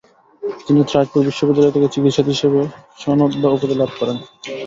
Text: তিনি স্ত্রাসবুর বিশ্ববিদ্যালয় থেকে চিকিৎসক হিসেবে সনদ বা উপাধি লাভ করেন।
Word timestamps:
তিনি 0.65 0.79
স্ত্রাসবুর 0.83 1.27
বিশ্ববিদ্যালয় 1.27 1.73
থেকে 1.75 1.87
চিকিৎসক 1.93 2.25
হিসেবে 2.33 2.59
সনদ 2.99 3.31
বা 3.41 3.49
উপাধি 3.55 3.75
লাভ 3.77 3.91
করেন। 3.99 4.17